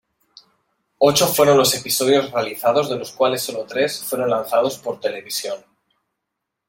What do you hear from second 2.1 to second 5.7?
realizados de los cuales solo tres fueron lanzados por televisión.